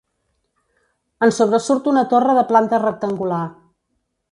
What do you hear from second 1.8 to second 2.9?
una torre de planta